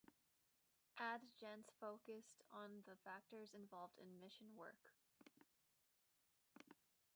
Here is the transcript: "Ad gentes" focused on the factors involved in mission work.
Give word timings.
"Ad 0.97 1.21
gentes" 1.39 1.69
focused 1.79 2.41
on 2.51 2.81
the 2.87 2.95
factors 3.03 3.53
involved 3.53 3.99
in 3.99 4.19
mission 4.19 4.47
work. 4.55 4.95